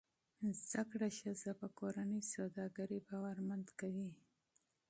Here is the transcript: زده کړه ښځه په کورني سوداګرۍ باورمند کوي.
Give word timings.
زده 0.69 0.83
کړه 0.91 1.07
ښځه 1.19 1.51
په 1.61 1.67
کورني 1.77 2.21
سوداګرۍ 2.33 2.99
باورمند 3.07 3.67
کوي. 3.79 4.09